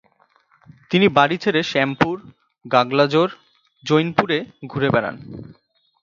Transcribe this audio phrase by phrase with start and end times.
[0.89, 2.15] তিনি বাড়ি ছেড়ে শ্যামপুর,
[2.65, 3.29] গাগলাজোর,
[3.83, 4.37] জৈনপুরে
[4.67, 5.15] ঘুরে বেড়ান।